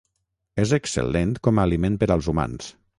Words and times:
És 0.63 0.73
excel·lent 0.79 1.37
com 1.49 1.61
a 1.63 1.69
aliment 1.71 2.03
per 2.05 2.13
als 2.17 2.35
humans. 2.35 2.77